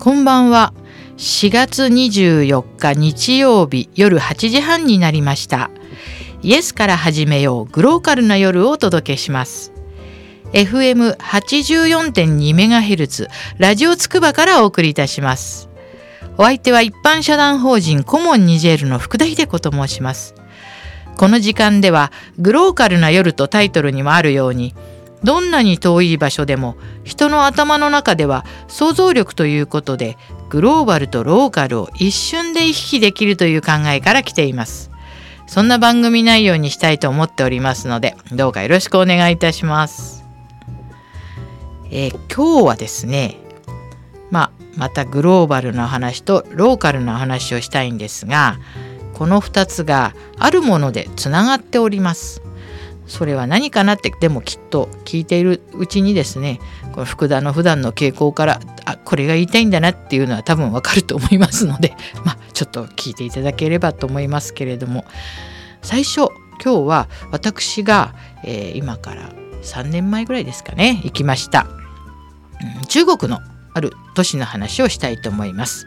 [0.00, 0.72] こんばんは。
[1.18, 5.70] 4月24日日曜日夜8時半になりました。
[6.40, 9.74] イエスから始めようグローカルな夜をお届けします。
[10.54, 15.68] FM84.2MHz ラジオつくばからお送りいたします。
[16.38, 20.34] お相手は一般社団法人コモンニジェールの福田秀子と申します。
[21.18, 24.74] この時間ではグローカルな夜とタイトルにもあるように
[25.22, 30.16] どんなに遠い場所でも人の頭の中では想像力ということで
[30.48, 34.90] グローバルとローカルを一瞬で行き来できるという考えから来ています。
[35.46, 40.24] そんな番組内容にしたいと思っておりますのでどうかよろしくお願いいたします。
[41.90, 43.36] えー今日はですね
[44.30, 48.58] まあまたグローバルな話とローカルな話をしたいんですが
[49.12, 52.42] この2つがあるものでつながっております。
[53.10, 56.60] それは何かなってでもきっと聞いているうちにですね
[56.92, 65.04] この福田の普段の傾向からあこれが言いたいんだなっていうのは多分わかると思いますので まあちょっと聞いていただければと思いますけれども
[65.82, 66.28] 最初
[66.62, 71.66] 今日は私が、えー今から3年前ぐらいですかね行きました、
[72.62, 73.40] うん中国の
[73.74, 75.86] ある都市の話をしたいと思います。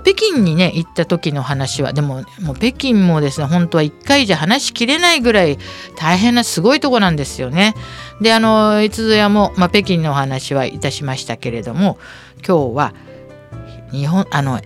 [0.00, 5.58] 北京にね行った時の話はでももう北京もですね本当は1回じゃ話しきれないぐらい
[5.96, 7.74] 大変なすごいとこなんですよね。
[8.20, 11.98] であのいつぞやも、まあ、北京のお話はいたしましたけれども
[12.46, 12.94] 今日は
[13.90, 14.60] 日本あの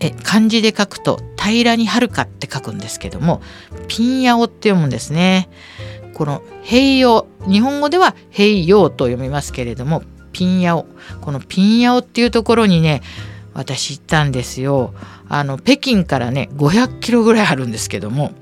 [0.00, 3.42] え漢字で書くと平らにはるかって書くんですけども
[3.88, 5.48] ピンヤオって読むんですね。
[6.14, 10.86] この平洋日本語では平洋と読みますけれどもピンヤオ
[11.20, 13.02] このピンヤオっていうところにね
[13.54, 14.92] 私行ったんですよ
[15.28, 18.32] あの北京からね500キロぐらいあるんですけども、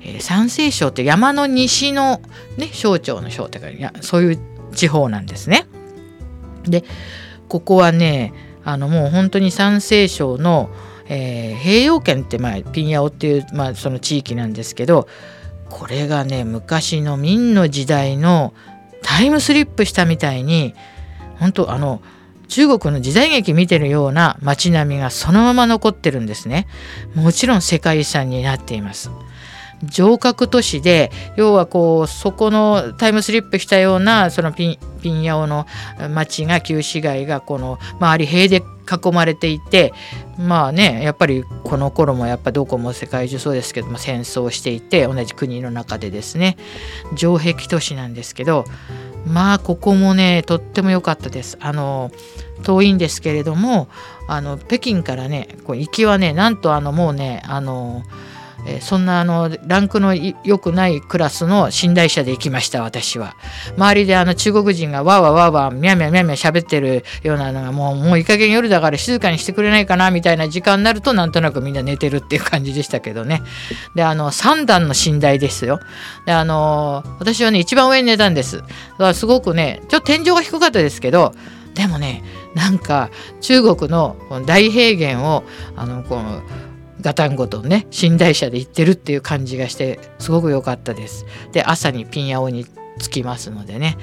[0.00, 2.20] えー山西省って山の西の
[2.56, 4.38] ね省庁の省ってかいやそういう
[4.72, 5.66] 地方なんですね。
[6.64, 6.84] で
[7.48, 8.34] ここはね
[8.64, 10.70] あのもう本当に山西省の、
[11.06, 15.08] えー平洋圏って、まあ、ピンヤオっていう、まあ、その地域なんですけど
[15.70, 18.52] これがね昔の明の時代の
[19.02, 20.74] タイムスリップしたみたいに
[21.38, 22.02] 本当あの
[22.48, 26.66] 中国の時代劇見てるような街並みがそのまま残ってるんですね。
[27.14, 29.10] もちろん世界遺産になっています。
[29.90, 35.66] 城郭都市で要はこうそこのタイムスリップしたようなそのピンピンヤオの
[36.10, 39.92] 町が旧市街がこの周り塀で囲まれていて
[40.38, 46.56] まあねやっぱりこの頃もやっぱどこも世界中そうですけども戦争していて同じ国の中でですね。
[47.16, 48.64] 城壁都市なんですけど
[49.28, 51.56] まあここもねとっても良かったです。
[51.60, 52.10] あの
[52.62, 53.88] 遠いんですけれども
[54.26, 58.02] あの北京からねこう行きはねなんとあのもうねあの、
[58.70, 63.34] えそんなあのランクの良くないクラスの寝台車で行きました私は。
[63.76, 73.42] 周りであの中国人がわーわーわーわーみゃみゃみゃみゃ喋ってるようなのがもうもういい加減夜だから静かにしてくれないかなみたいな時間になるとなんとなくみんな寝てるっていう感じでしたけどね。
[73.94, 75.80] であの3段の寝台ですよ。
[76.26, 78.58] であの私はね一番上に寝たんです。
[78.58, 78.68] だか
[78.98, 81.32] らすごくねちょっと天井が低かったですけど
[81.74, 82.22] でもね
[82.54, 83.08] なんか
[83.40, 85.44] 中国の大平原を
[85.76, 86.42] あのこの
[87.00, 91.26] ガタンゴトンね寝台車で行ってるっていう感じがしてすごく良かったです。
[91.52, 92.66] で朝にピンヤオに
[92.98, 93.96] 着きますのでね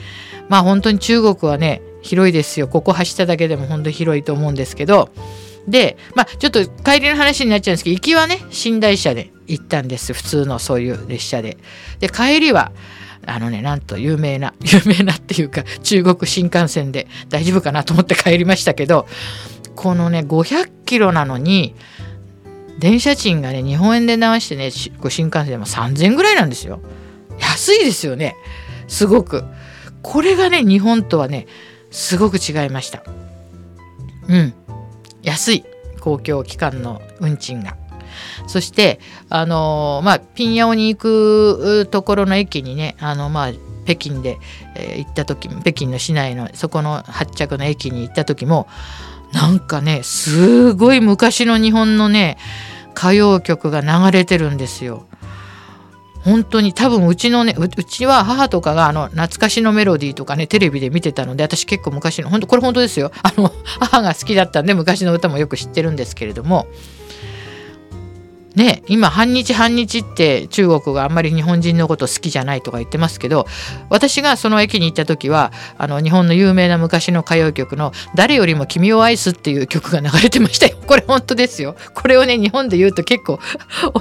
[0.50, 5.10] まあ本当に中国はね広いですよここ走っただけでも本当に広いと思うんですけど
[5.68, 11.58] でまあちょっと帰りの話になっちゃうんですけど行きはね寝台車で行ったんです普通のそういう列車で。
[12.00, 12.72] で帰りは
[13.28, 19.08] あのねなんと有名な 有名なっていうか中国新幹線で大丈夫かなと思って帰りましたけど
[19.76, 21.76] このね500キロなのに
[22.80, 24.94] 電車賃がね日本円で直してね新
[25.26, 26.82] 幹線でも3000円ぐらいなんですよ。
[27.40, 28.36] 安いですよね。
[28.88, 29.44] すごく。
[30.02, 31.48] これがね日本とはね
[31.92, 33.04] すごく違いました。
[34.28, 34.54] うん。
[35.24, 35.66] 安い。
[36.00, 37.78] 公共機関の運賃が。
[38.48, 39.00] そして
[39.30, 43.52] あのまあピンヤオに行くところの駅にねあのまあ
[43.86, 44.38] 北京で、
[44.76, 48.68] えー行った時北京の市内のそこの発着の駅に行った時も
[49.36, 52.38] なんかねすごい昔の日本のね
[52.96, 55.06] 歌謡曲が流れてるんですよ。
[56.24, 66.66] 本当に多分うちのねうちは母とかがあの懐かしのメロディーとかねテレビで見てたので私結構昔の本当これ本当ですよあの母が好きだったんで昔の歌もよく知ってるんですけれども
[68.56, 73.46] ね今反日反日って中国があんまり日本人のこと好きじゃないとか言ってますけど
[73.90, 80.78] 私がその駅に行った時はあの日本の有名な昔の歌謡曲の「誰よりも君を愛す」っていう曲が流れてましたよ。
[80.86, 81.76] これ本当ですよ。
[81.94, 83.40] これをね日本で言うと結構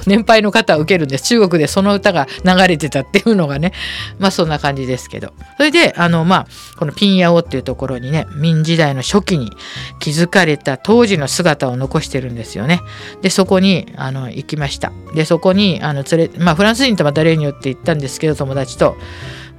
[0.05, 1.23] 年配の方は受けるんです。
[1.25, 3.73] 中国でその歌が流れてたっていうのがね。
[4.19, 5.33] まあそんな感じですけど。
[5.57, 6.47] それであのまあ
[6.77, 9.51] このピンヤオっていうところにね明時代の初期に
[9.99, 12.81] 築かれた当時の姿を残してるんですよね。
[13.21, 14.91] でそこにあの行きました。
[15.13, 18.95] でそこにあの連れまあフランス人とまた例によって行ったんですけど友達と。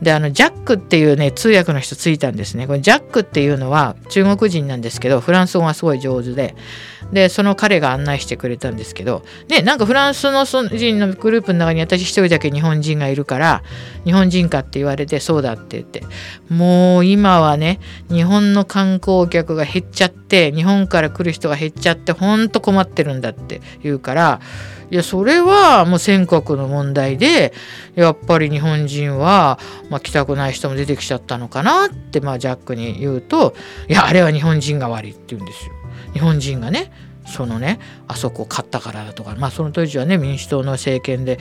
[0.02, 2.66] であのジャックっていうね通訳の人ついたんですね。
[2.66, 6.54] これジャックっていうのは中国人なんですけどフランス語がすごい上手で。
[7.12, 9.22] でその彼が案内してくれたんですけど。
[9.48, 13.62] でなんかフランスの人のグループの中に私一人だけ日本人がいるから
[14.04, 16.02] 日本人かって言われてそうだって言って。
[16.50, 17.80] もう今はね
[18.10, 24.40] 日本の観光客が減っちゃって日本から来る人が減っちゃってほんと困ってるんだって言うから
[24.90, 27.52] いやそれはもう尖閣の問題で
[27.94, 29.58] やっぱり日本人は、
[29.90, 33.54] まあ、来たくない人も出てきちゃったのかなって、まあ、ジャックに言うと
[33.88, 35.72] いやあれは日本人が悪いって言うんですよ。
[36.12, 36.92] 日本人がね
[37.26, 37.78] そのね
[38.08, 41.38] あそこを買ったからだとかまあその当時はね民主党の政権で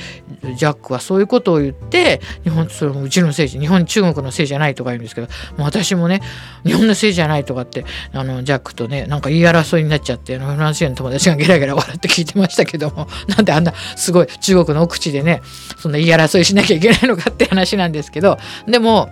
[0.55, 5.27] ジャックはそういうことを言って日本それもうちのせい日本中国のせいじゃないとか言うんですけど
[5.57, 6.21] もう私もね
[6.65, 15.41] 日本のせいじゃないとかってあのジャックとねなんか言い争いになっちゃってあのフランス人の友達がゲラゲラ笑って聞いてましたけどもなんであんなすごい中国の奥地でね
[15.77, 18.37] そんな言い争いしなきゃいけないのかって話なんですけど
[18.67, 19.09] でも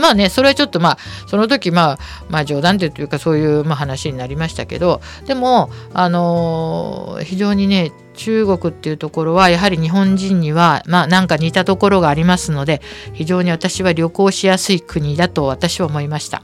[0.00, 1.98] まあねそれはちょっとまあその時まあ
[2.28, 12.80] まあ冗談というかそういうまあ話になりましたけどでもあのー、非常にね中国っていうところはやはり日本人にはまあなんか似たところがありますので
[13.12, 16.42] 非常に私は旅行しやすい国だと私は思いました。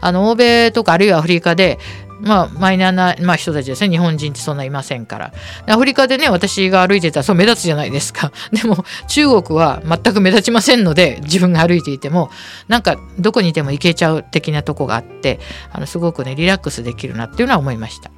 [0.00, 1.78] あの欧米とかあるいはアフリカで
[2.20, 3.90] まあ、マイナーな、まあ、人たちですね。
[3.90, 5.32] 日本人ってそんないませんから。
[5.66, 8.32] アフリカでね、私が歩いてたら、そう目立つじゃないですか。
[8.52, 12.30] でも、中国は全く目立ちませんので、自分が歩いていても、
[12.66, 15.38] なんか、どこにいても行けちゃう的なとこがあって、
[15.72, 18.10] あの、すごくね、リラックスできるなっていうのは思いました。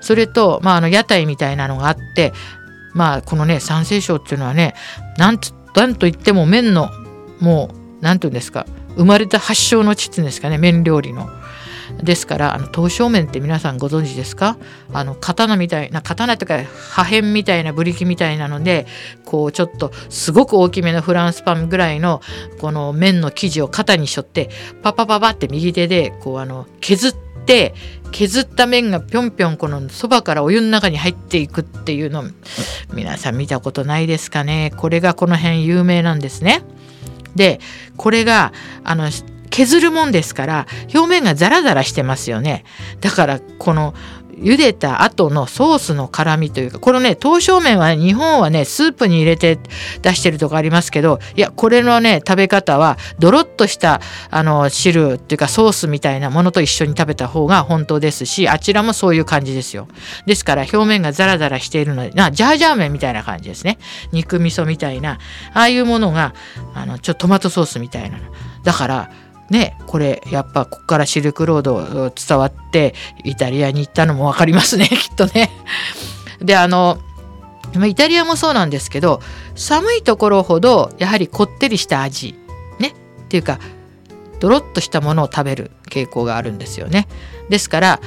[0.00, 2.32] それと、まあ、あの、屋台みたいなのがあって、
[2.94, 4.74] まあ、このね、山西省っていうのはね、
[5.18, 6.90] なんと、なんといっても麺の、
[7.40, 8.66] もう、なんていうんですか、
[8.96, 11.28] 生まれた発祥の地っていうんですかね、麺料理の。
[12.02, 14.56] ですからあの刀削麺って皆さんご存知ですか？
[14.92, 18.86] あの刀みたいな刀というか破片みたいなブリキみたいなので
[19.24, 22.20] こうちょっとすごく大きめのフランスパンぐらいの
[22.60, 24.50] この麺の生地を肩にしょって
[24.82, 27.14] パパパパって右手でこうあの削っ
[27.46, 27.74] て
[28.12, 32.24] 削った麺がぴょんぴょんこのそばからお湯の中に入っていくっていうの
[32.92, 34.72] 皆さん見たことないですかね？
[34.76, 36.62] これがこの辺有名なんですね。
[37.34, 37.60] で
[37.96, 39.10] これがあの
[39.56, 42.64] 削るもんですから表面がザラザラしてますよね。
[43.00, 43.94] だからこの
[44.36, 49.58] 茹でた後のソースの辛みというかこのね刀削麺は、日本はねスープに入れて
[50.02, 59.88] 出してるとこありますけどいやこれのね食べ方はドロッとしたあの汁っていうかソースみたいなものと一緒に食べた方が本当ですしあちらもそういう感じですよ。
[60.26, 63.78] ですから表面がザラザラしているのでなジャージャー麺みたいな感じですね。
[64.12, 65.12] 肉味噌みたいな
[65.54, 66.34] ああいうものが
[66.74, 68.18] あのちょっとトマトソースみたいな
[68.62, 69.10] だから
[69.50, 72.94] ねこれやっぱここからシルクロード伝わって
[73.24, 75.50] イタリアに行ったのも分かりますね きっとね。
[76.40, 76.98] であの
[77.86, 79.20] イタリアもそうなんですけど
[79.54, 82.34] 寒いところほどやはりこってりした味
[82.78, 82.92] ねっ
[83.28, 83.58] ていうか
[84.40, 87.08] ドロッとしたものを食べる傾向があるんですよね。
[87.48, 88.00] ですから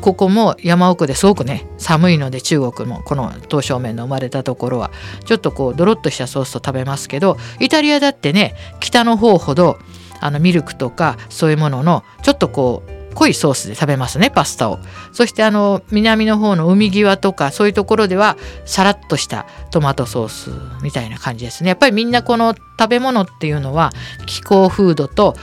[0.00, 4.90] ここも山奥ですごくね寒いので中国もこの刀削麺の生まれたところは
[5.24, 9.78] ちょっとこうドロッとしたソースと食べますけどイタリアだってね北の方ほど
[10.20, 14.78] あのミルクとかそういうもののちょっとこう濃いソースで食べますねパスタを。
[15.12, 20.50] そしてあの南の方の海際とかそういうところではさらっとしたトマトソース
[20.82, 21.68] みたいな感じですね。
[21.68, 23.90] やっぱりみんなこの食べ物っていうのは
[24.26, 25.34] 気候風土と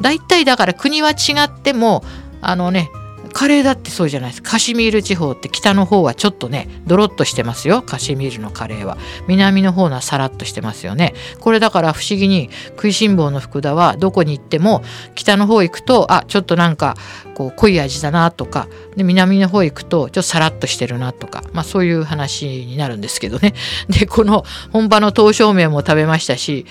[0.00, 1.14] 大体だから国は違
[1.44, 2.04] っても
[2.40, 2.90] あのね
[3.34, 4.42] カレーだってそうじゃないです。
[4.42, 7.82] カシミール地方って北の方はちょっとねドロッとしてますよ。
[7.82, 8.96] カシミールのカレーは。
[9.26, 11.14] 南の方のはさらっとしてますよね。
[11.40, 14.84] これだから不思議に食いしん坊の福田はどこに行っても
[15.16, 16.94] 北の方行くとあちょっとなんか
[17.34, 18.68] こう濃い味だなとか。
[18.96, 21.42] で南の方行くとちょっとさらっとしてるなとか。
[21.52, 23.54] まあそういう話になるんですけどね。
[23.90, 26.66] でこの本場の刀削麺も食べましたし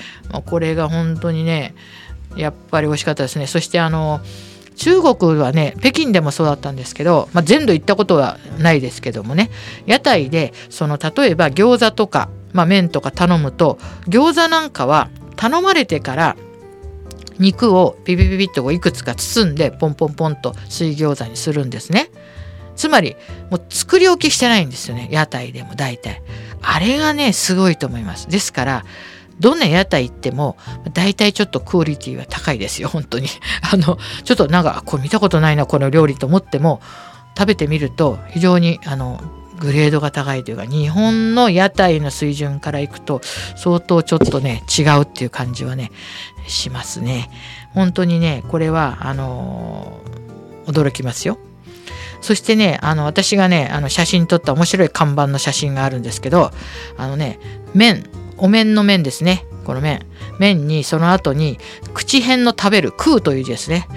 [0.46, 1.76] これが本当にね
[2.38, 3.48] やっぱり美味しかったですね。
[3.48, 4.22] そしてあの
[4.76, 9.50] 中国はね北京でもそうだったんですけど、まあ、全土行ったことはないですけどもね
[9.86, 13.78] 屋台でその例えば餃子とか、まあ、麺とか頼むと
[14.08, 16.36] 餃子なんかは頼まれてから
[17.40, 22.10] 肉をピピピピッといくつか包んでポンポンポンと水餃子にするんですね。
[22.76, 23.16] つまり
[23.50, 26.22] もう作り置きしてないんですよね屋台でも大体。
[26.64, 28.86] あれがねすごいと思いますですから
[29.40, 30.58] どんな屋台行っても
[30.94, 33.28] 大体ちょっとクオリティは高いですよ本当に。
[33.72, 36.82] あのちょっとなんかこれ見たことないなこの料理と思っても
[37.38, 39.22] 食べてみると非常にあの
[39.60, 43.22] グレードが高いというか日本の屋台の水準からいくと
[43.56, 45.92] 相当ちょっとね違うっていう感じはね
[46.48, 47.30] しますね。
[47.74, 50.00] 本当にねこれはあの、
[50.68, 51.40] 驚きますよ。
[52.22, 56.52] そしてねあの私がねあの写真撮った面白い看板の写真があるんですけど
[56.98, 57.40] あのね
[57.74, 58.06] 麺。
[58.38, 59.46] お面の面ですね。
[59.66, 60.06] この面。
[60.40, 61.58] 面にその後に
[61.94, 63.88] 口辺の食べる食うという字ですね。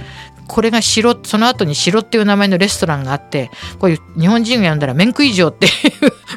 [0.47, 3.51] これが城その後に城っていう名前のレストランがあって
[3.81, 5.73] こういう日本人が呼んだら麺食い城っていう。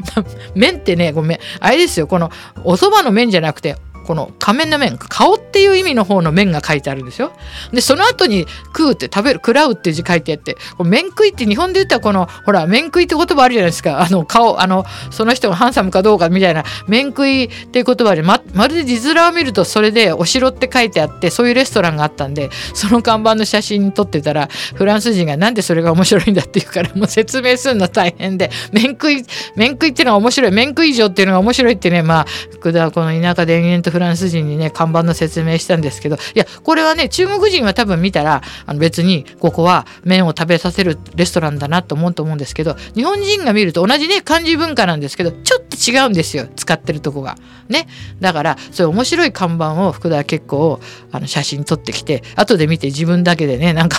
[0.56, 1.39] 麺ってねごめん。
[1.60, 2.08] あれですよ。
[2.08, 2.32] この
[2.63, 3.75] お蕎麦の麺じゃなくて
[4.10, 7.32] この仮面の面顔っていう意味の方の面が書いてあるんですよ。
[7.72, 29.24] でその後に食うって食べる食らうって字書いてあって面食いって日本で言ったらこのほら面食いって言葉あるじゃないですかあの顔あのその人がハンサムかどうかみたいな面食いっていう言葉でままるで字面を見るとそれでお城って書いてあってそういうレストランがあったんでその看板の写真撮ってたらフランス人がなんでそれが面白いんだって言うからもう説明するの大変で面食い
[29.56, 47.36] 面食いっていうのが面白い面食い以上っていうのが面白いってねまあ福田はこの田舎で延々とフランス人にね看板の説明したんですけどいやこれはね中国人は多分見たらあの別にここは麺を食べさせるレストランだなと思うと思うんですけど日本人が見ると同じね漢字文化なんですけどちょっと違うんですよ使ってるとこが。
[47.68, 47.88] ね
[48.20, 50.79] だからそういう面白い看板を福田は結構
[51.12, 53.98] あの写真撮ってきて後で見て自分だけでねなんか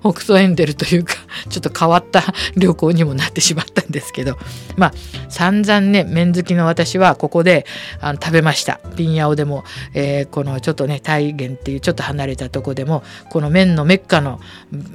[0.00, 1.14] 北斗エンデルというか
[1.48, 2.22] ちょっと変わった
[2.56, 4.38] 旅行にもなってしまったんですけど
[4.76, 4.94] まあ
[5.28, 7.66] 散々ね麺好きの私はここで
[8.00, 8.80] あの食べました。
[8.96, 14.40] ピンヤオでも、えー、このちょっとね大元っていうちょっと離れたとこでもこの麺のメッカの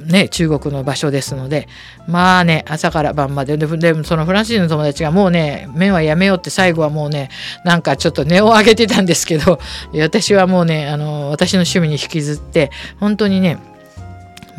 [0.05, 1.67] ね中国の場所ですので
[2.07, 3.57] まあね朝から晩まで。
[3.57, 7.29] ででそのフランス人の友達がもうね麺はやめようって最後はもうね
[7.65, 9.59] なんかちょっと値を上げてたんですけど
[9.99, 13.57] 私はもうねあの私の趣味に引きずって本当にね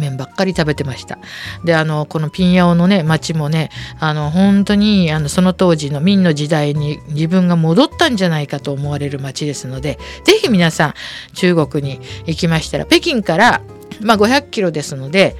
[0.01, 1.19] 麺ばっかり食べてました。
[1.65, 10.95] であのこのピンヤオのね町もねあの本当にあのその当時の明の時代に自分が戻ったんじゃないかと思われる町ですので是非皆さん
[11.35, 13.63] 中国に行きましたら北京から、
[14.01, 15.37] まあ、500キロですので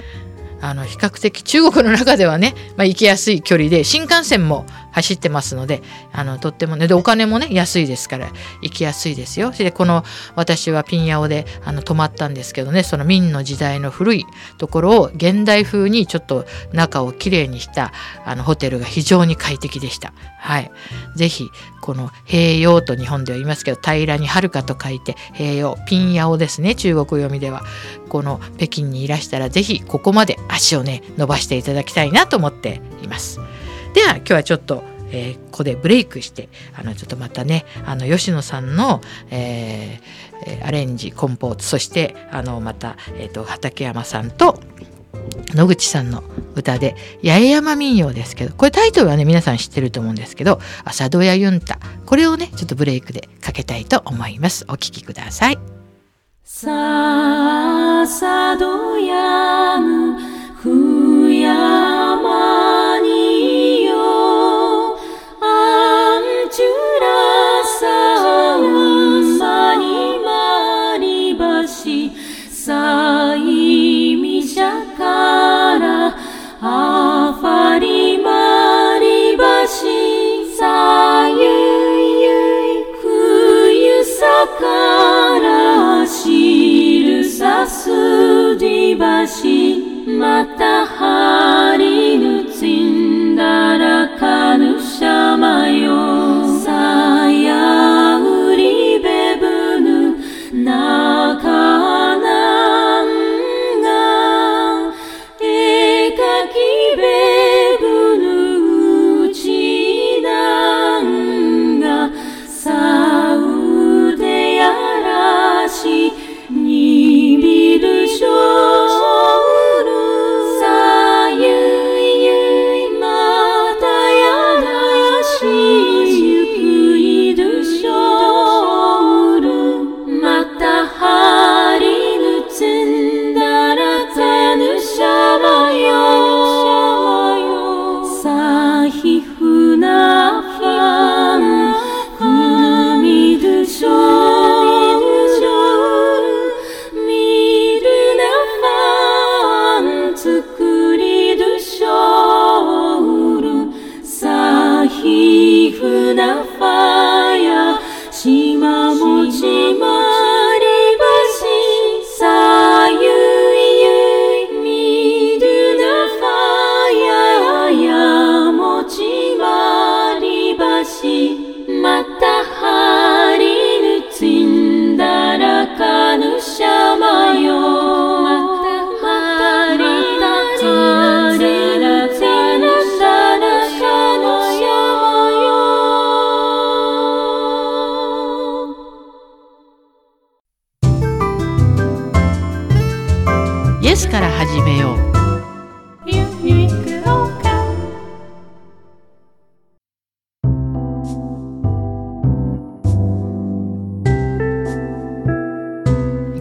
[0.61, 5.81] あの比較的中国の中ではね、まあ、行きやすい距離で新幹線も走ってますので
[6.11, 8.29] あのとってもねでお金もね安いですから
[8.61, 9.51] 行きやすいですよ。
[9.51, 10.03] でこの
[10.35, 14.25] 私はピンヤオであの泊まったんですけどねその明の時代の古い
[14.57, 17.91] ところを現代風にちょっと中をきれいにした
[18.25, 20.13] あのホテルが非常に快適でした。
[20.39, 20.71] はい。
[21.15, 21.49] ぜひ
[21.81, 27.63] この平洋と日本では言いますけど平らに遥かと書いて平洋ピンヤオですね中国読みでは
[28.09, 33.39] この北京にいらしたらぜひここまで足をね伸ばしていただきたいなと思っています。
[33.93, 44.59] では今日はちょっと、えー、ここでブレイクしてあのちょっとまたねあの吉野さんの、えー、アレンジコンポートそしてあのまた、えーと、畠山さんと
[45.53, 46.23] 野口さんの
[46.55, 55.59] 歌で八重山民謡ですけどこれタイトルはね皆さん知ってると思うんですけど「朝ドヤユンタ」これをねちょっとブレイクでかけたいと思いますお聴きください。
[56.43, 56.69] さ
[58.01, 60.19] あさどやぬ
[60.57, 61.90] ふや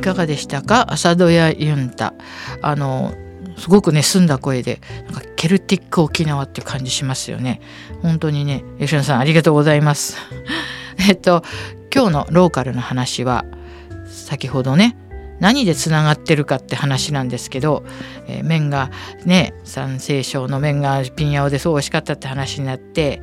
[0.00, 0.86] いかがでしたか？
[0.90, 2.14] 朝ドヤユンタ。
[2.62, 3.12] あの
[3.58, 7.60] すごくね澄んだ声でなんかケルティック沖縄っていう感じしますよね。
[8.00, 10.16] 本当にね吉野さんありがとうございます。
[11.06, 11.44] えっと
[11.94, 13.44] 今日のローカルの話は
[14.06, 14.96] 先ほどね
[15.38, 17.84] 何でつながってるかって話なんですけど、
[18.26, 18.90] えー、麺が
[19.26, 23.20] ね山西省の麺がピンヤオですごい美味しかったって話になって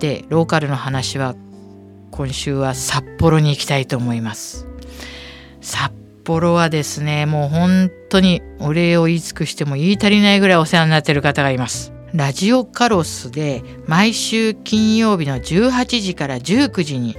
[0.00, 1.36] でローカルの話は
[2.10, 4.66] 今週は札幌に行きたいと思います。
[5.60, 5.92] 札
[6.28, 17.16] 幌はですねもう本当にお礼を言い尽くしても言い足りないぐらいお世話になってる方がいますラジオカロスで毎週金曜日の18時から19時に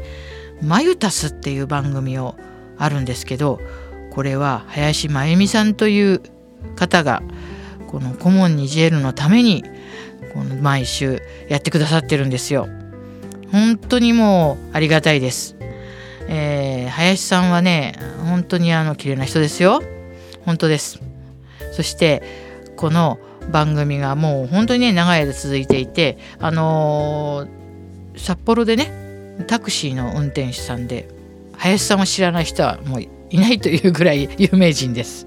[0.62, 2.36] マユタスっていう番組を
[2.78, 3.60] あるんですけど
[4.12, 6.22] これは林真由美さんという
[6.76, 7.24] 方が
[7.88, 9.64] このコモンニジェルのために
[10.34, 12.68] この毎週やってくださってるんですよ。
[13.52, 15.56] 本当にもうありがたいです。
[17.00, 19.82] 林さんはね本当にあの綺麗な人ですよ
[20.44, 21.00] 本当です
[21.72, 22.22] そして
[22.76, 23.20] この
[23.54, 28.92] 番組がもう本当にね長い間続いていてあのー、札幌でね
[29.48, 31.08] タクシーの運転手さんで
[31.54, 35.26] 林さんを知らない人はもういないというぐらい 有名人です。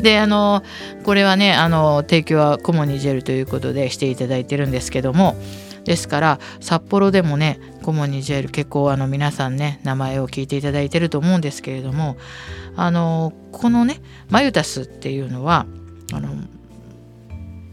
[0.00, 0.62] であの
[1.04, 5.36] これはねあの提供はコモニジェルということでしていただいてるんですけども
[5.84, 12.18] ですから札幌でもねコモニジェル結構あの皆さんね名前を聞いていただいてると思うんですけれども
[12.76, 15.64] あのこのねマユタスっていうのは
[16.12, 16.28] あの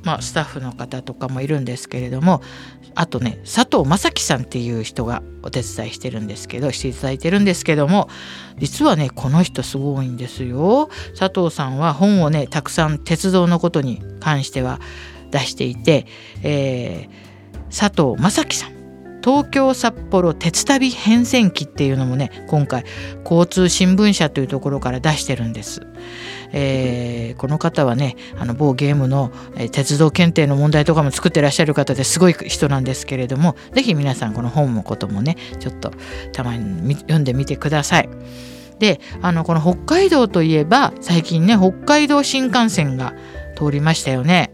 [0.06, 2.42] まあ、スタッフの方とかもいるんですけれども
[2.94, 8.08] あとね佐藤正樹さんっていう人がお手伝いしてるんですけどしていただいてるんですけども
[8.58, 10.90] 実はねこの人すごいんですよ。
[11.20, 14.80] 佐藤さんは本をねたくさん鉄道のことに関しては
[15.32, 16.06] 出していて、
[16.42, 17.36] えー
[17.78, 18.75] 佐藤正樹さん
[19.26, 22.86] 東京札幌鉄旅変遷記っていうのもね今回
[23.24, 25.82] 交通新聞社というところから出してるんです、
[26.52, 35.92] えー、この方はねあの某ゲームの、え、鉄道検定の問題とかも作ってらっしゃる方ですごい人なんですけれども是非皆さんこの本のこともねちょっと
[36.32, 38.10] たまに読んでみてください。
[38.78, 43.16] であのこの北海道といえば最近ね北海道新幹線が
[43.58, 44.52] 通りましたよね。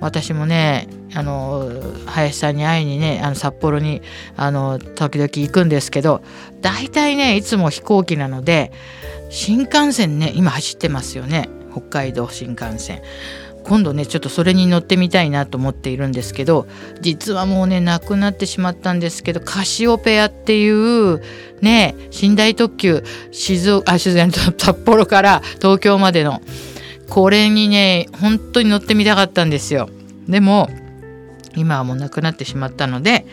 [0.00, 1.70] 私もねあの
[2.06, 4.02] 林さんに会いにねあの札幌に
[4.36, 6.22] あの時々行くんですけど
[6.60, 8.72] 大体ねいつも飛行機なので
[9.30, 13.02] 新幹線ね今走ってますよね北海道新幹線。
[13.64, 16.66] 今度ねちょっとそれに乗ってみたいなと思っているんですけど
[17.00, 21.22] 実はもうねなくなってしまったんですけどカシオペアっていう
[21.60, 23.02] ね寝台特急
[23.32, 26.42] 静岡あ静岡札幌から東京までの
[27.14, 29.88] これにね本当に乗ってみたかったんですよ。
[30.26, 30.68] でも
[31.54, 33.24] 今はもうなくなってしまったので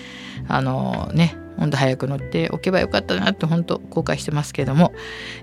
[0.47, 4.93] あのねほんと早く乗っておけばよかったなって本当後悔してますけども、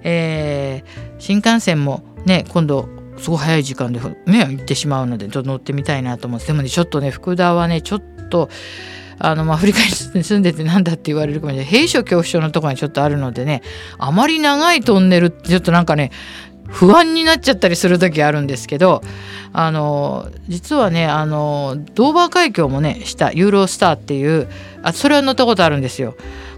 [0.04, 6.46] えー、新幹線もね今度すごい早い時間でね行ってしまうのでちょっと乗ってみたいなと思って。
[6.46, 8.48] でもねちょっとね福田はねちょっと
[9.18, 11.66] あの、まあ、アフリカに住んでてなんだって言われるかもしれない。
[11.66, 13.62] 兵所恐怖症のところにちょっとあるのでね
[13.98, 16.12] あまり長いトンネルってちょっとなんかね
[16.68, 19.02] 不安になっちゃったりする時あるんですけど
[19.52, 24.48] あの実はねあのドーバー海峡もねしたユーロスターっていう
[24.82, 26.16] あそれは乗ったことあるんですよ。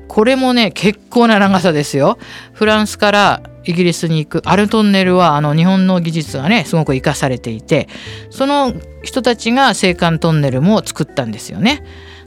[0.08, 2.18] これもね結構な長さですよ。
[2.52, 7.88] フランスからイギリスに行くあるトンネルはあの日本の技術がねすごく生かされていて
[8.30, 11.84] その人たちが青函トンネルも作ったんですよね。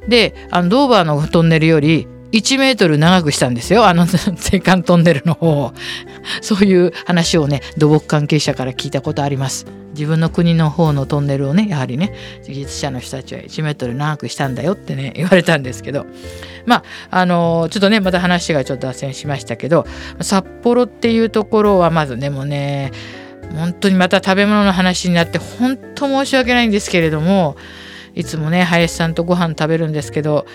[0.07, 3.85] であのドーバーのトンネルより1メートル長くしたんですよ。
[3.85, 5.73] あの 青函トンネルの方を。
[6.41, 9.67] そういう話をね土木関係者から聞いたことあります。
[9.93, 12.11] 自分の国の方のトンネルをねやはりね
[12.47, 16.07] 技術者の人たちは1メートル長くしたんだよってね 言われたんですけど。
[16.65, 16.83] まあ
[17.19, 19.85] あのちょっとねまた話がちょっと脱線しましたけど
[20.21, 22.91] 札幌っていうところはまずでもうね
[23.53, 27.57] 本当にまた食べ物の話になって本当申し訳ないんですけれども
[28.15, 30.45] いつもね林さんとご飯食べるんですけど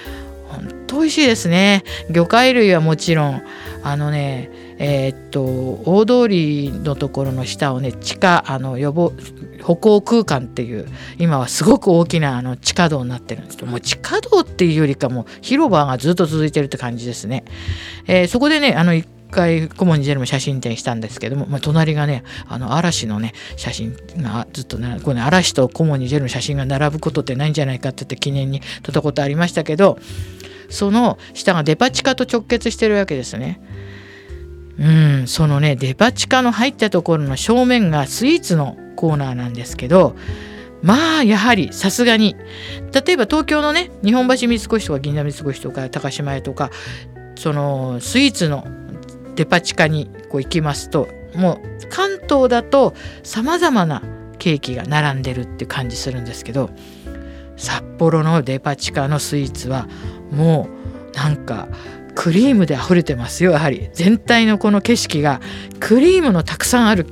[0.49, 1.85] 本当美味しいですね。
[2.11, 3.43] 魚介類はもちろん
[3.83, 9.13] あのねえー、っと大通りのところの下をね地下あの予防
[9.63, 10.87] 歩行空間っていう
[11.19, 13.57] 今はすごく大きなあの地下道になってるんです。
[13.57, 17.45] けどもう地下道っていうよりかも広場がずっと続いてるって感じですね、
[18.07, 18.95] えー、そこでねあの
[19.31, 29.99] 回コモンに出るも写真展したんですけども、まあ、隣がねあの嵐のね写真がずっとねこれね嵐とコモンに出る写真が並ぶことってないんじゃないかって言って記念に撮ったことありましたけど
[30.69, 33.61] その下がデパ地下と直結してるわけですね。
[34.79, 34.89] う
[35.23, 40.15] んそのねデパ地下の入ったところの正面がスイーツのコーナーなんですけど
[40.83, 42.37] まあやはりさすがに
[42.93, 46.71] 例えば東京のね日本橋三越とか銀座三越とか高島屋とか
[47.35, 48.67] そのスイーツの
[49.39, 54.03] デパ地下にこう行きますともう関東だとさまざまな
[54.41, 56.71] ケーキが並んでるって感じするんですけど
[57.57, 59.87] 札幌のデパ地下のスイーツは
[60.33, 60.69] も
[61.13, 61.69] うなんか
[62.17, 63.53] クリームで溢れてますよ。
[63.53, 65.41] やはり全体のこの景色が
[65.79, 67.07] クリームのたくさんある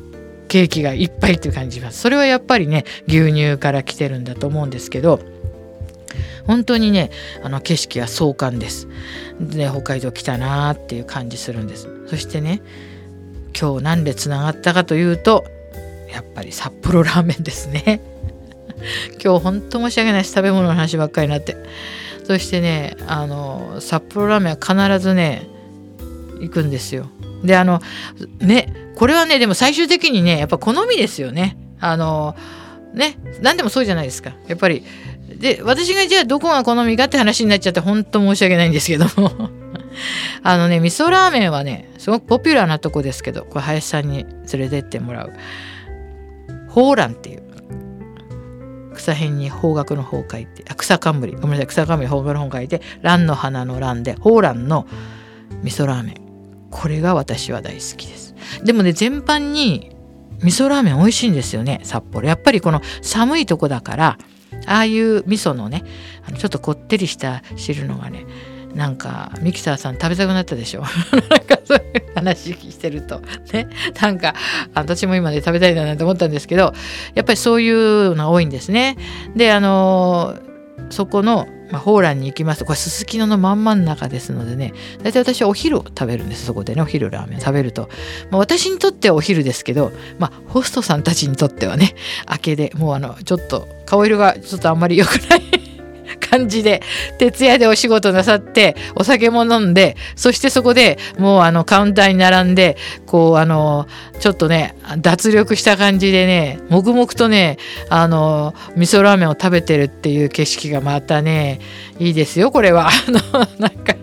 [0.48, 2.00] ケーキがいっぱいっていう感じます。
[2.00, 5.20] それはやっぱりね牛乳から来てるんだと思うんですけど
[6.46, 7.10] 本当にね
[7.42, 8.88] あの景色は壮観です。
[9.40, 11.88] で北海道来たなーっていう感じするんです。
[12.06, 12.62] そしてね
[13.58, 15.44] 今日何でつながったかというと
[16.12, 18.00] やっぱり札幌ラーメンですね。
[19.22, 21.56] 今日本当申し訳ないです食べ物の話ばっかりになって。
[22.26, 25.46] そしてねあの札幌ラーメンは必ずね
[26.40, 27.08] 行くんですよ。
[27.44, 27.80] であの
[28.40, 31.56] ねこれはねでも最終的にねやっぱ好みですよね。
[31.78, 32.34] あの
[32.94, 34.34] ね何でもそうじゃないですか。
[34.48, 34.84] やっぱり
[35.38, 39.50] で私がじゃあどこが好みかって話になっちゃって本当申し訳ないんですけども。
[40.42, 45.32] あのね味噌ラーメンはねすごくポピュラーなとこですけどこれ林さんに連れてってもらう。
[46.68, 47.42] ホーランっていう。
[48.94, 51.34] 草辺に方角の方書いてあ草冠。
[51.34, 54.86] ごめんなさい草冠方角の方書いて蘭の花の蘭でホーランの
[55.62, 56.14] 味噌ラーメン。
[56.70, 58.34] これが私は大好きです。
[58.64, 59.96] でもね全般に
[60.42, 62.28] 味噌ラーメン美味しいんですよね札幌。
[62.28, 64.18] やっぱりこの寒いとこだから
[64.66, 65.84] ああいう味噌のね
[66.38, 68.26] ちょっとこってりした汁のがね
[68.74, 70.82] なんかミキサーさん食べたくなったでしょ。
[71.30, 73.22] なんかそういう話してると。
[73.52, 73.68] ね。
[74.00, 74.34] なんか
[74.74, 76.74] 私も今で食べたいなと思ったんですけど
[77.14, 78.98] やっぱりそういうのが多いんですね。
[79.34, 80.36] であの
[80.90, 82.60] そこのまあ、ホーランに行きます。
[82.60, 84.72] とこれすすきののまんまん中ですのでね。
[85.02, 86.46] 大体私はお昼を食べるんです。
[86.46, 87.40] そこでねお昼ラーメン。
[87.40, 87.88] 食べると、
[88.30, 91.94] まあ、私にとってはお昼ですけど、まあ、ホストさんたちにとってはね
[92.30, 95.42] 明けでもうあのちょっと顔色がちょっとあんまり良くない。
[96.30, 96.82] 感じで
[97.18, 103.86] 徹夜でお仕事なさってお酒も飲んでそしてそこでもうあのカウンターに並んでこうあの
[104.20, 107.58] ちょっとね脱力した感じでね黙々とね
[107.88, 111.60] あの味噌ラーメンを食べてるっていう景色がまたね
[111.98, 112.88] いいですよこれは。
[112.90, 113.20] あの
[113.58, 113.94] なんか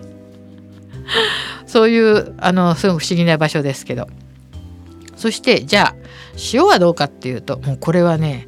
[1.66, 4.08] そういうあのすごく不思議な場所ですけど
[5.16, 5.94] そしてじゃあ
[6.52, 8.46] 塩はどうかっていうともうこれはね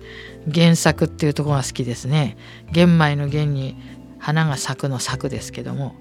[0.52, 2.36] 原作っていうところが好きですね。
[2.72, 3.76] 玄米の玄に
[4.18, 5.94] 花が咲くの咲くですけども。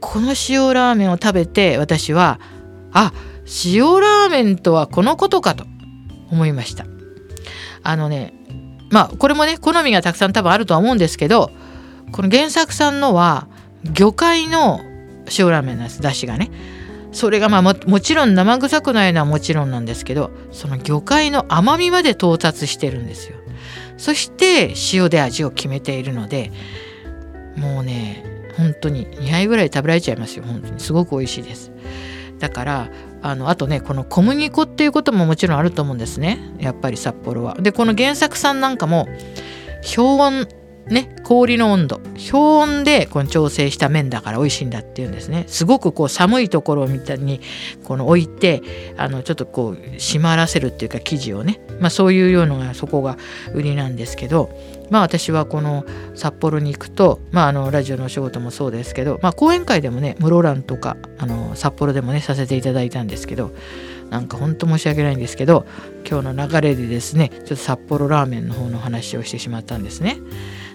[0.00, 2.40] この塩ラーメンを食べて私は
[2.92, 3.12] あ
[3.64, 5.64] 塩ラーメンとはこのことかと
[6.30, 6.86] 思いました。
[7.82, 8.34] あのね
[8.90, 11.50] まあこれもね好みがたくさん多分あるとは思うんですけど
[12.12, 13.48] この原作さんのは
[13.84, 14.80] 魚介の
[15.38, 16.50] 塩ラーメンなんですだしがね。
[17.10, 23.37] それがまあももちろん生臭くないのはもちろんなんですけどその魚介の甘みまで到達してるんですよ。
[23.98, 26.50] そして塩で味を決めているので
[27.56, 28.24] もうね
[28.56, 30.44] 本当に2杯ぐらい食べられちゃいますよ。
[30.44, 30.80] 本当に。
[30.80, 31.70] すごく美味しいです。
[32.38, 32.90] だから
[33.22, 36.38] あのあとねこの小麦粉っていうことももちろんあると思うんですね。
[36.58, 37.54] やっぱり札幌は。
[37.60, 39.08] でこの原作さんなんかも
[39.94, 40.48] 氷温
[40.90, 42.00] ね、氷の温度。
[42.30, 45.44] 氷温でこの調整した麺だから美味しいんだっていうんですね。
[45.46, 47.40] すごくこう寒いところみたいに
[47.84, 48.62] この置いて
[48.96, 53.18] あのちょっとこう締まらせるっていうか生地をね、まあ、そういうようなのがそこが
[53.52, 54.50] 売りなんですけど。
[54.90, 63.50] まあ私はこの札幌に行くと、まあ、あのラジオのお仕事もそうですけど、まあ、講演会でもね室蘭とかあの札幌でもねさせていただいたんですけど
[64.10, 65.66] なんか本当申し訳ないんですけど
[66.08, 70.16] 今日の流れでですねちょっと札幌ラーメンの方の話をしてしまったんですね。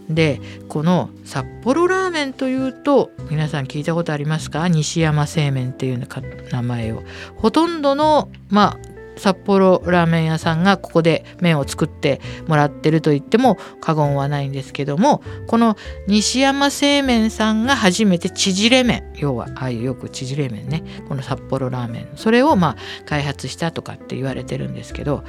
[0.09, 4.67] でこの札幌ラーメンというと皆さん聞いたことありますか？
[4.67, 6.07] 西山製麺っていう
[6.51, 7.03] 名前を。
[7.37, 20.83] ほとんどのまあ札幌ラーメン屋さんがここで麺を作ってもらってると言っても過言はないんですけどもこの西山製麺さんが初めて縮れ麺要はああいうよく縮れ麺ね。
[21.07, 22.09] この札幌ラーメン。
[22.15, 25.23] それをまあ開発したとかって言われてるんですけど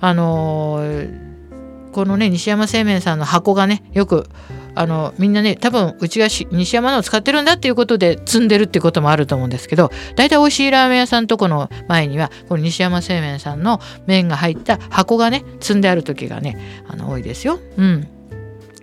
[0.00, 1.34] あのー
[1.94, 4.28] このね西山製麺さんの箱がねよく
[4.74, 17.60] あのみんなね多分うちが西山のを使ってるんだっていうことで積んでるっていうこともあると思うんですけど大体おいしいラーメン屋さんとこの前にはこの西山製麺さんの麺が入った箱がね積んである時がねあの多いですよ。
[17.78, 18.08] うん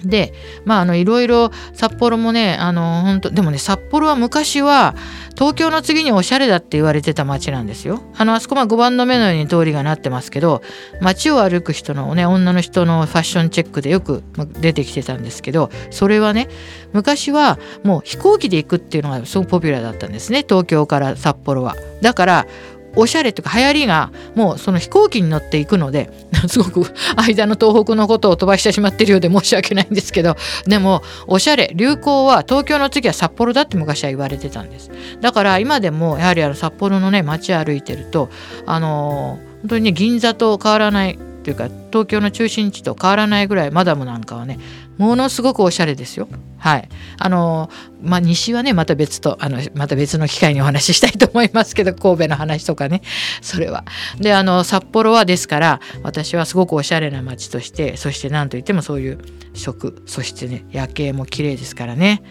[0.04, 0.34] で
[0.66, 4.96] まああのいろいろ札幌もねあの本当でもね札幌は昔は
[5.38, 8.02] 東京の次におしゃれだって言われてた街なんですよ。
[8.16, 10.62] あのあそこは5番の目のように通りがなってますけど
[11.02, 14.24] 街を歩く人のね女の人のファッションチェックでよく
[14.60, 16.48] 出てきてたんですけどそれはね
[16.94, 21.76] 昔はもう飛行機で行くっていうのがすごくポピュラーだったんですね東京から札幌は。
[22.02, 22.48] だから
[22.96, 26.10] おしゃれというか流行りがもうその飛行機に乗っていくので
[26.48, 30.36] すごく間の東北のことを飛ばしてしまってるようで申し訳ないんですけど
[30.68, 34.92] でもおしゃれ流行は東京の次は札幌だって昔は言われてたんです。
[35.22, 38.30] だから今でもやはりあの札幌のね街歩いてると
[38.66, 44.60] あの、本当にね銀座と変わらないっていうか東京の中心地と変わらないぐらいマダムなんかはね
[45.00, 46.28] ものすごくおしゃれですよ。
[46.60, 46.90] はい。
[47.18, 47.72] あの
[48.04, 53.02] まあ西はねまた別とあのまた別の機会にお話ししたいと思いますけど神戸の話とかね
[53.42, 53.84] それは。
[54.20, 59.18] であの札幌はですから私はすごくおしゃれな街としてそして何といってもそういう
[59.56, 62.22] 食そしてね夜景も綺麗ですからね。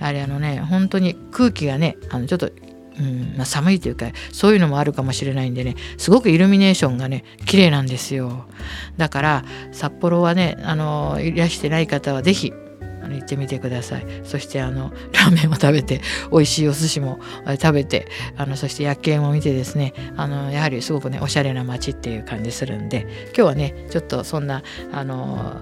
[0.00, 2.50] あれあのね本当に空気がねあのちょっと
[3.00, 3.34] うん。
[3.36, 8.46] まあ、寒いというかそういうのもあるかもしれないんでねすごくイルミネーションがね綺麗なんですよ。
[8.96, 12.52] だから札幌はねあのいらしてない方は是非
[13.12, 14.06] 行ってみてください。
[14.24, 17.18] そしてあのラーメンを食べて美味しいお寿司も
[17.60, 25.60] 食べてあのそして夜景も見てですねあのやはりすごくねおしゃれな街っていう感じするんで今日はねちょっとそんなあの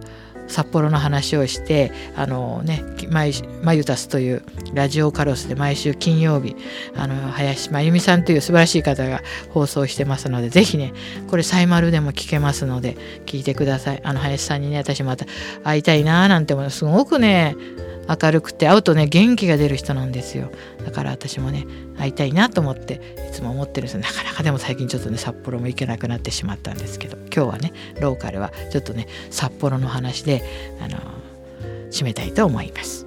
[0.49, 4.43] 札幌の話をしてあのねまゆたすという
[4.75, 6.57] ラジオカロスで毎週金曜日
[6.97, 10.93] あの林真由美さんという素晴らしい方が放送してますので是非ね
[11.29, 14.01] これサイマルでも聞けますので聞いてください。
[14.03, 15.27] あの林さんにね私また
[15.65, 17.57] 会いたいなーなんてもすごくね
[18.09, 20.51] 明るくて会うとね元気が出る人なんですよ。
[20.85, 21.67] だから私もね
[21.99, 24.01] 会いたいなと思っていつも思ってるんですよ。
[24.01, 30.43] なかなかでも最近ちょっとね札幌も行けなくなってしまったんですけど今日はねローカルはちょっとね札幌の話で
[30.81, 30.99] あの
[31.91, 33.07] 締めたいと思います。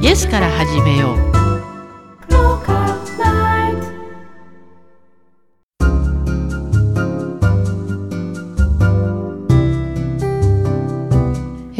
[0.00, 1.43] イエスから始めよう。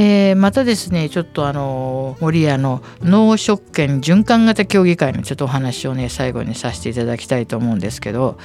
[0.06, 8.38] えまたですねちょっとあの森屋の脳食券循環型協議会のちょっとお話をね最後にさせていただきたいと思うんですけど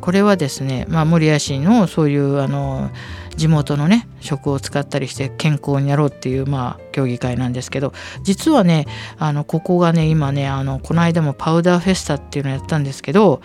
[0.00, 2.90] これはですね、まあ、守谷市のそういうあの
[3.36, 8.86] 地元のね食を使ったりして健康になろうっていうまあ協議会なんですけど実はね
[9.18, 13.42] あのここがね今ねあのこの間もパウダーフェスタっていうのをやったんですけど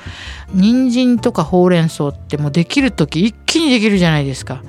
[0.53, 4.61] 人参とかほうれん草ってもうできる時一気にできるじゃないですか。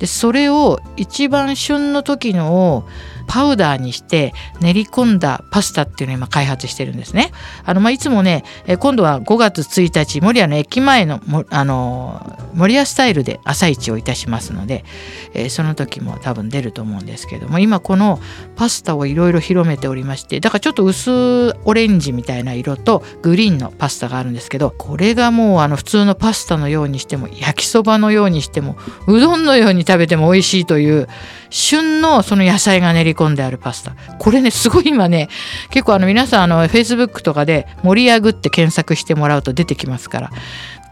[0.00, 2.84] でそれを一番旬の時のを
[3.30, 7.30] パウダーにして練り込んだパスタっていうのを今開発してるんですね。
[7.64, 8.42] あのまあ、いつもね
[8.80, 14.84] 今度は5月1日守谷の駅前のあの守谷スタイルで朝市をいたしますので、
[15.32, 18.18] え、その時も多分出ると思うんですけども今この
[18.56, 31.06] パスタをいろいろ広めておりましてだからちょっと薄オレンジみたいな色とグリーンのパスタがあるんですけどこれがもうあの普通のパスタのようにしても焼きそばのようにしてもうどんのように食べても美味しいという
[31.50, 35.28] 旬のその野菜が練り込んであるパスタこれねすごい今ね
[35.70, 40.30] 結構あの皆さんあの Facebook とかで「盛り上ぐ」って検索してもらうと出てきますから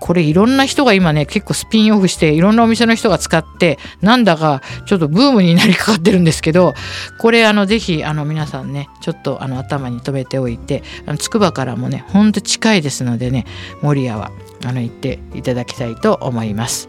[0.01, 6.75] これいろんな人が今ね結構スピンオフしていろんなお店の人が使ってなんだかちょっとブームになりかかってるんですけど
[7.19, 10.83] これあのぜひあの皆さんねちょっとあの頭に留めておいて
[11.19, 13.45] つくばからもねほんと近いですのでね
[13.83, 14.31] 守谷は
[14.65, 16.89] あの行っていただきたいと思います。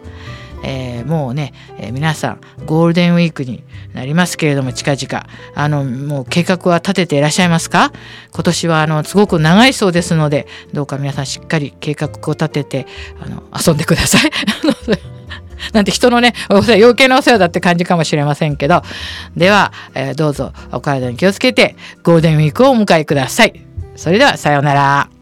[0.64, 7.92] えー、もうね、えー、皆さんゴールデンウィークになりますけれども近々あのもう計画は立てていらっしゃいますか？
[8.32, 12.88] 今年はあのすごく長いそうですのでどうか皆さんしっかり計画を立てて
[13.22, 14.32] あの遊んでください。
[15.74, 18.82] なんて人のね、お世話余計なお世話だって感じかもしれませんけど、
[19.36, 23.66] では、えー、どうぞお体に気をつけてゴールデンウィークをお迎えください。
[23.96, 25.19] それではさようなら。